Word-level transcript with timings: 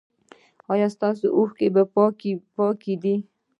ایا 0.71 0.87
ستاسو 0.95 1.25
اوښکې 1.37 1.67
پاکې 2.57 2.93
دي؟ 3.01 3.15